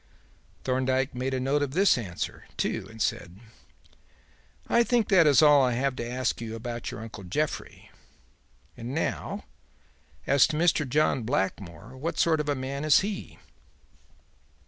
Thorndyke 0.63 1.13
made 1.13 1.35
a 1.35 1.39
note 1.39 1.61
of 1.61 1.73
this 1.73 1.95
answer, 1.95 2.45
too, 2.57 2.87
and 2.89 2.99
said: 2.99 3.39
"I 4.67 4.81
think 4.83 5.09
that 5.09 5.27
is 5.27 5.43
all 5.43 5.61
I 5.61 5.73
have 5.73 5.95
to 5.97 6.09
ask 6.09 6.41
you 6.41 6.55
about 6.55 6.89
your 6.89 7.01
uncle 7.01 7.23
Jeffrey. 7.23 7.91
And 8.75 8.95
now 8.95 9.45
as 10.25 10.47
to 10.47 10.57
Mr. 10.57 10.89
John 10.89 11.21
Blackmore. 11.21 11.95
What 11.95 12.17
sort 12.17 12.39
of 12.39 12.57
man 12.57 12.83
is 12.83 13.01
he?" 13.01 13.37